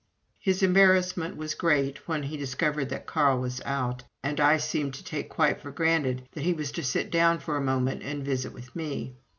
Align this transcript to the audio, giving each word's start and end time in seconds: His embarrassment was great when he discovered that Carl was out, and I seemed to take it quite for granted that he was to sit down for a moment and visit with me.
His 0.39 0.63
embarrassment 0.63 1.37
was 1.37 1.53
great 1.53 2.07
when 2.07 2.23
he 2.23 2.35
discovered 2.35 2.89
that 2.89 3.05
Carl 3.05 3.39
was 3.39 3.61
out, 3.65 4.01
and 4.23 4.39
I 4.39 4.57
seemed 4.57 4.95
to 4.95 5.03
take 5.03 5.27
it 5.27 5.29
quite 5.29 5.61
for 5.61 5.69
granted 5.69 6.27
that 6.31 6.41
he 6.41 6.53
was 6.53 6.71
to 6.71 6.83
sit 6.83 7.11
down 7.11 7.37
for 7.37 7.55
a 7.55 7.61
moment 7.61 8.01
and 8.01 8.25
visit 8.25 8.51
with 8.51 8.75
me. 8.75 9.13